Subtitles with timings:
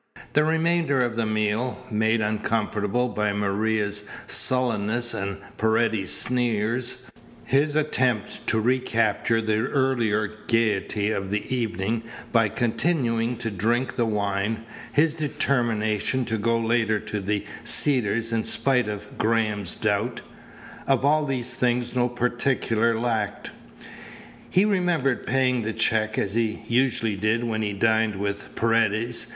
[0.33, 7.03] The remainder of the meal, made uncomfortable by Maria's sullenness and Paredes's sneers,
[7.45, 12.01] his attempt to recapture the earlier gayety of the evening
[12.31, 18.43] by continuing to drink the wine, his determination to go later to the Cedars in
[18.43, 20.21] spite of Graham's doubt
[20.87, 23.51] of all these things no particular lacked.
[24.49, 29.27] He remembered paying the check, as he usually did when he dined with Paredes.